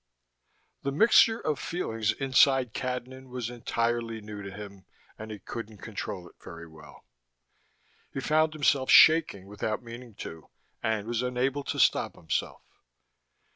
14 0.81 0.97
The 0.97 0.99
mixture 1.03 1.39
of 1.41 1.59
feelings 1.59 2.11
inside 2.13 2.73
Cadnan 2.73 3.27
was 3.29 3.51
entirely 3.51 4.19
new 4.19 4.41
to 4.41 4.49
him, 4.49 4.87
and 5.15 5.29
he 5.29 5.37
couldn't 5.37 5.77
control 5.77 6.27
it 6.27 6.33
very 6.43 6.67
well. 6.67 7.05
He 8.11 8.19
found 8.19 8.53
himself 8.53 8.89
shaking 8.89 9.45
without 9.45 9.83
meaning 9.83 10.15
to, 10.15 10.49
and 10.81 11.05
was 11.05 11.21
unable 11.21 11.63
to 11.65 11.77
stop 11.79 12.15
himself. 12.15 12.63